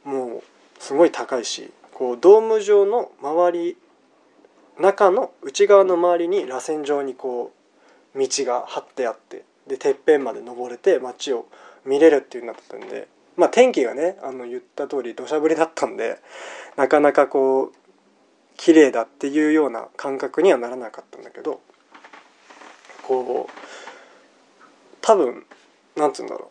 [0.04, 0.42] もう
[0.78, 3.76] すごい高いしこうドーム状の周り
[4.78, 7.52] 中の内側の周りに螺旋状にこ
[8.14, 11.46] う道が張ってあってでてっぺんまで登れて街を
[11.84, 16.18] 見れるっていうなったんでまあ天気がねあの言った通り土砂降りだったんで
[16.76, 17.72] なかなかこう
[18.56, 21.60] 綺麗だっていうような感覚にはならなかったんだけど
[23.04, 23.52] こう
[25.00, 25.46] 多分
[25.96, 26.50] なんつうんだろ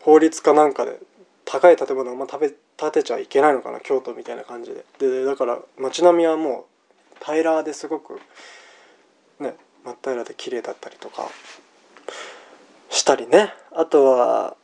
[0.00, 0.98] う法律かなんかで
[1.44, 4.84] 高い建物あんま食べ建てちゃいけないのかな京都みたいな感じで。
[4.98, 6.66] でだから街並みはも
[7.20, 8.20] う平らですごく
[9.40, 11.28] ね真っ平らで綺麗だったりとか
[12.90, 13.52] したりね。
[13.72, 14.56] あとは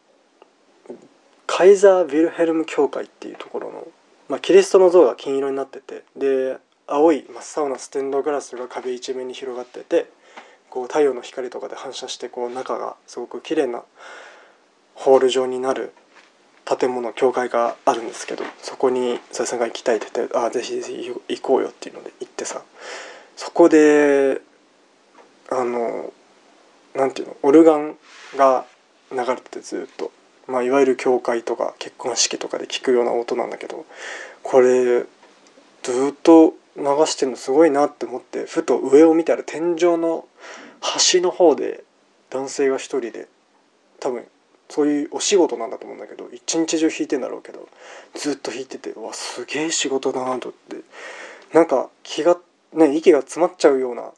[1.47, 3.87] カイザー・ヴィルヘルム教会っていうところの、
[4.29, 10.11] まあ、キリストの像が金色になっててで青い真っ青なステンドグラスが壁一面に広がってて
[10.71, 13.83] こう太陽の光とかで反射してこう中がすごく綺麗な
[14.95, 15.93] ホール状になる
[16.65, 22.63] 建物教会があるんですけどそこに佐々さんが行きたいって言って「ああぜひぜひ行こうよ」っていうので行ってさ
[23.37, 24.41] そこで
[25.51, 26.13] あの
[26.95, 27.97] なんていうのオルガン
[28.37, 28.65] が
[29.11, 30.11] 流れててずっと、
[30.49, 33.87] まあ、いわゆる教会とか結婚式とかで聞くような音なんだけど
[34.43, 35.05] これ
[35.83, 40.27] ずっと流してるのすごいなって思ってふと上を見たら天井の
[40.81, 41.85] 端の方で
[42.31, 43.29] 男性が一人で
[44.01, 44.25] 多分
[44.69, 47.69] そういうお仕事なんだと思うんだけど一日中弾いてんだろうけど
[48.15, 50.85] ずっと弾いててうわすげえ仕事だなと思って
[51.53, 52.39] なんか気が
[52.73, 54.11] ね息が詰まっちゃうような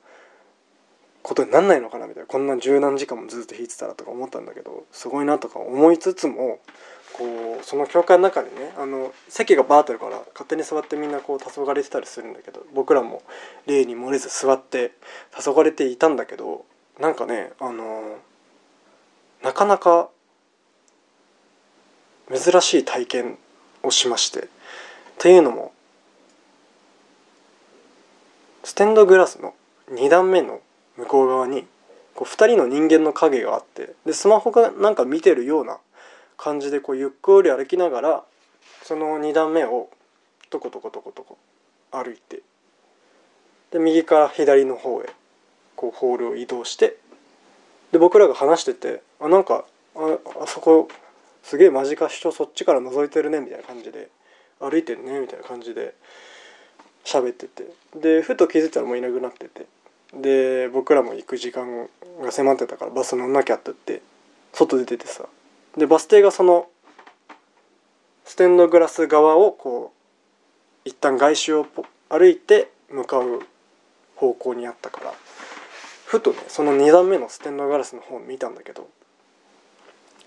[1.25, 2.27] ことになんないのかなみたいな。
[2.27, 6.61] こんな十何時間もずっと弾いてたらとか思ったんだけどすごいなとか思いつつも
[7.15, 13.23] こうその教会の中にねあの席がバーってあるから勝手に座ってみんなこう黄昏れてたりするんだけど僕らも
[13.67, 14.93] 例に漏れず座って
[15.35, 16.67] 黄昏れていたんだけど
[17.01, 18.19] なんかねあの
[19.43, 20.11] なかなか
[22.33, 23.39] 珍しい体験
[23.83, 24.47] をしましてっ
[25.19, 25.73] ていうのも
[28.65, 29.55] ステンドグラスの
[29.93, 30.61] 2段目の
[30.96, 31.66] 向こう側に
[32.14, 35.78] こう2人の人間の影があってでスマホがなんか見てるような
[36.37, 38.24] 感じでこうゆっくり歩きながら
[38.83, 39.88] その2段目を
[40.50, 41.38] トコトコトコトコ
[41.90, 42.40] 歩いて
[43.72, 45.07] で右から左の方へ
[45.76, 46.96] こうホールを移動して
[47.92, 49.64] で僕らが話しててあなんか
[49.96, 50.88] ああそこ
[51.42, 54.09] すげえ間近人そっちから覗いてるねみたいな感じで
[54.61, 55.94] 歩いてるねみたいな感じで
[57.04, 57.64] 喋ってて
[58.01, 59.66] でふと気づいたらもういなくなってて。
[60.21, 61.89] で僕らも行く時間
[62.23, 64.03] が迫ってたからバス乗んなきゃって言って
[64.53, 65.27] 外出ててさ。
[65.77, 66.69] でバス停がその
[68.25, 69.93] ステンドグラス側をこ
[70.85, 71.67] う一旦外周を
[72.09, 73.43] 歩いて向かう
[74.15, 75.12] 方向にあったから
[76.07, 78.89] ふとねその2段目のステンドグラスの方を見たんだけど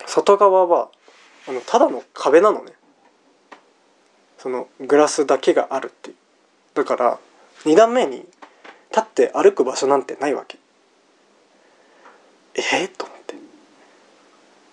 [0.05, 0.89] 外側は
[1.47, 2.73] あのただの壁なのね。
[4.37, 6.15] そのグラスだけがあるっていう。
[6.75, 7.19] だから
[7.63, 8.25] 2段目に
[8.97, 10.57] 立って歩く場所なんてないわけ。
[12.55, 12.61] え？
[12.61, 13.35] ー、と思って。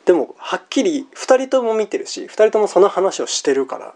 [0.07, 3.95] でもはっきり2人とも見てるし2人ともその話をしてるから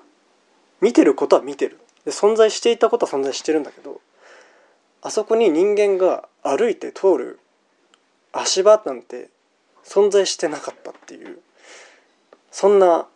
[0.82, 1.78] 見てることは見てる。
[2.04, 4.00] で存在していたことは存在してるんだけど
[5.00, 7.38] あそこに人間が歩いて通る
[8.32, 9.30] 足場なんて
[9.84, 11.38] 存在してなかったっていう
[12.50, 13.06] そんな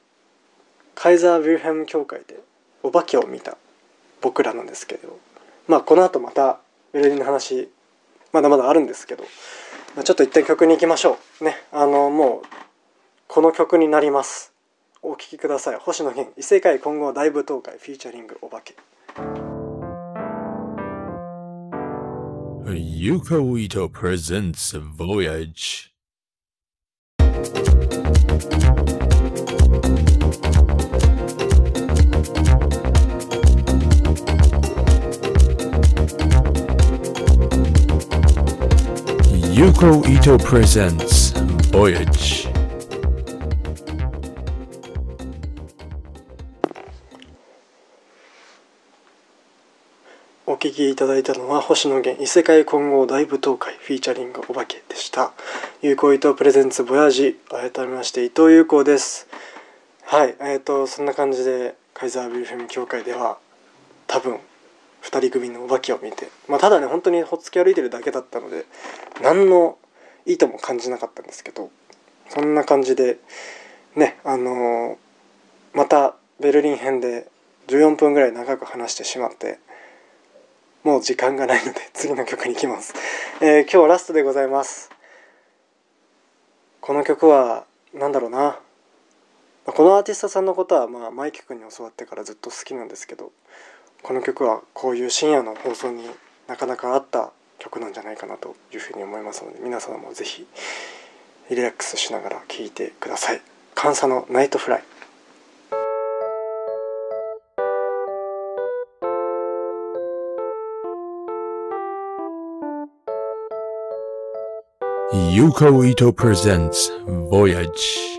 [0.94, 2.40] カイザー・ヴィルヘム教会で
[2.82, 3.56] お化けを見た
[4.20, 5.18] 僕らなんですけど
[5.68, 6.58] まあこの後また
[6.92, 7.68] ベルリンの話
[8.32, 9.24] まだまだあるんですけど、
[9.94, 11.44] まあ、ちょっと一旦曲に行きましょう。
[11.44, 12.46] ねあのもう
[13.28, 14.52] この曲になります。
[15.02, 15.76] お聴きください。
[15.76, 18.74] 星野源異世界混合大舞踏会フィーチャリングお化け。
[22.74, 25.92] Yuko Ito presents Voyage.
[39.62, 41.38] Yuko Ito presents
[41.70, 42.50] Voyage.
[50.46, 55.30] お聴きいただいたのは星野源異世界混合大舞踏会フィーチャリングお化けでした。
[55.80, 59.28] 有効伊藤プレゼンツボヤージ改めまして伊藤優子です。
[60.02, 63.38] はいえーとそんな感じでカイザービルフェム協会では
[64.08, 64.40] 多分
[65.02, 68.64] 2人組のお化けを見てまあただね本当にほっつき歩いてるだけだったので
[69.22, 69.78] 何の
[70.26, 71.70] 意図も感じなかったんですけど
[72.28, 73.18] そんな感じで
[73.96, 74.96] ねあのー
[75.74, 77.26] またベルリン編で
[77.68, 79.58] 14分ぐらい長く話してしまって
[80.84, 82.94] もう時間がないので次の曲に行きます、
[83.40, 84.90] えー今日ラストでございます。
[86.80, 88.58] この曲は何だろうな。
[89.64, 93.30] このアーティストさんのことはまあマイキ君に教わってからずっと好きなんですけど
[94.02, 96.04] この曲はこういう深夜の放送に
[96.48, 100.46] なかなか合った曲なんじゃないかなというふうに思いますので皆様もぜひ
[101.50, 103.40] リラックスしながら聴いてください
[103.80, 104.82] 監査のナイトフライ
[115.12, 116.74] Yuko Ito present
[117.30, 118.11] Voyage.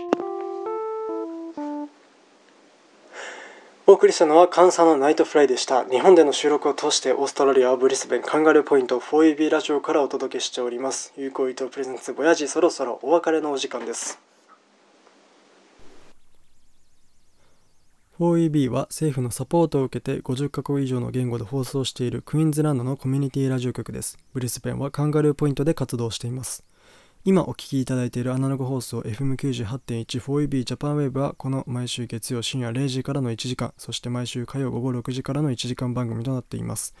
[3.94, 14.18] お送りしたのはカンサのナイトフライでした日本での収録を通してオーストラリアブリスベンカンガルーポイント 4EB ラジオからお届けしております有効伊藤プレゼンツボヤジそろそろお別れのお時間です
[18.18, 24.18] 4EB は政府のサポートを受けて50カ国以上の言語で放送しているクイーンズランドのコミュニティラジオ局です。
[24.32, 26.64] ブリスベンはカンガルーポイントで活動しています。
[27.26, 36.94] 今お聞きいただいているアナログ放送 FM98.1 4EB ジャパンウェブはこの毎週月曜深夜0時からの1時間、そして毎週火曜午後6時からの1時間番組となっています。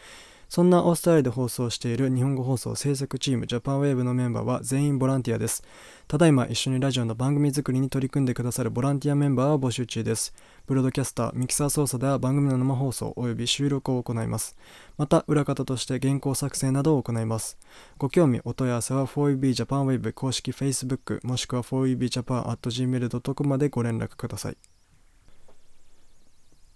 [0.54, 5.64] そんなオーストラリアで放送している日本語放送制作チームジャパンウェーブのメンバーは全員ボランティアです。
[6.06, 10.32] ただいま一緒にラジオの番組作りに取り組んでくださるボランティアメンバーを募集中です。
[10.68, 14.56] ブロードキャスター、ミキサー操作では番組の生放送及び収録を行います。
[14.96, 17.58] また、裏方として原稿作成などを行います。
[17.98, 24.73] ご興味、お問い合わせは 4EB ジャパンウェーブ公式 Facebook もしくは 4EBJapan.gmail.com までご連絡ください。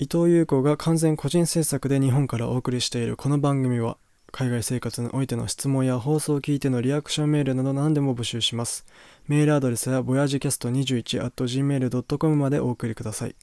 [0.00, 3.96] 伊藤優子が完全個人制作で日本からお送りしているこの番組は
[4.30, 8.86] 海外生活においての質問や放送を聞いてのリアクションメールなど何でも募集します。
[9.26, 13.34] メールアドレスは voyagecast21.gmail.com までお送りください。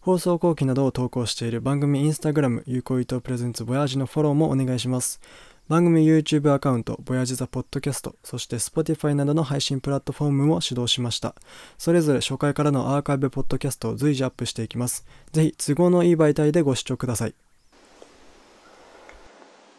[0.00, 5.20] 放送後期などを投稿している番組インスタグラム有効伊藤プレゼンツボヤージのフォローもお願いします。
[5.68, 11.36] 番組 YouTube アカウント、ボヤジザポッドキャスト、そして Spotify などの配信プラットフォームも始動しました。
[11.78, 15.06] それぞれ初回からのアーカイブポッドキャストを随時アップしていきます。
[15.30, 17.34] ぜひ都合のいい媒体でご視聴ください。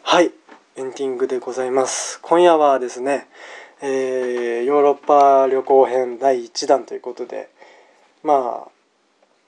[0.02, 0.32] はい
[0.76, 3.26] エンディングでございます今夜はですね、
[3.80, 7.50] えーヨーロッパ旅行編第1弾ということで
[8.22, 8.68] まあ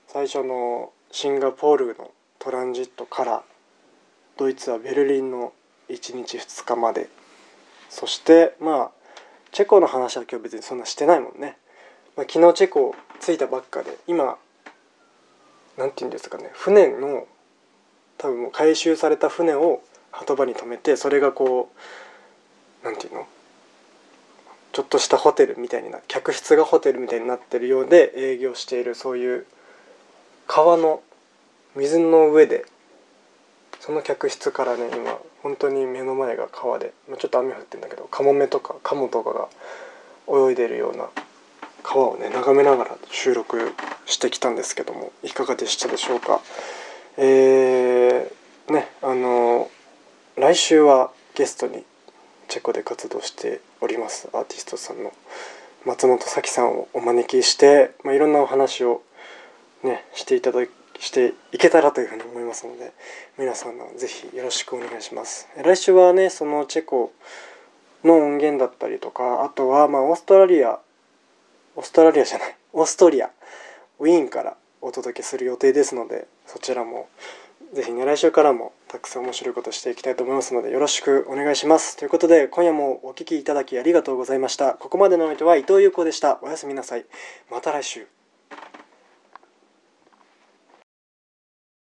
[0.09, 3.43] 最初のシンガポールのトランジットから
[4.37, 5.53] ドイツはベルリンの
[5.89, 7.09] 1日2日まで。
[7.89, 8.91] そしてまあ
[9.53, 11.57] チェコの話は今日別にそんなしてないもんね、
[12.17, 14.37] まあ、昨日チェコ着いたばっかで今
[15.79, 17.27] なんて言うんですかね船の
[18.19, 19.81] 多分もう回収された船を
[20.11, 21.71] 鳩場に止めてそれがこ
[22.83, 23.27] うなんていうの
[24.73, 29.47] ちょっとしたホテルみたいにな客室がホテルみたいになってるようで営業しているそういう
[30.47, 31.03] 川の
[31.75, 32.67] 水の上で
[33.87, 39.49] その客室からね今本当に目の前が川でまあちょっと雨降ってんだけどカモメとかカモとかが
[40.49, 41.09] 泳いでるような
[41.85, 43.75] 川をね眺めながら収録
[44.05, 46.41] してきたんですけどもいかがでしたでしょうか？
[47.17, 49.71] えー、ねあの
[50.37, 51.85] 来週はゲストに
[52.49, 55.13] チェコで活動しておりますアーティストさんの
[55.85, 59.03] 松本咲さんをお招きして、まあ、いろんなお話を
[59.85, 60.67] ねしていただ
[60.99, 62.93] していけたらというふうに思いますので
[63.39, 65.49] 皆さんぜひよろしくお願いします。
[65.63, 67.13] 来週はねそのチェコ
[68.05, 70.79] の音源だったりとかあとはまあオーストラリア
[71.75, 73.31] オーストラリアじゃないオーストリア
[73.99, 77.09] ウィーンからお届けする予定ですのでそちらも
[77.73, 81.97] ぜひね来週からもたくさん面白いことしていきたいと思いますのでよろしくお願いします。
[81.97, 84.75] ということで今夜もお聴きいただきありがとうございました。
[84.75, 86.39] ここまでのお相手は伊藤優子でした。
[86.43, 87.05] おやすみなさい。
[87.51, 88.16] また来週。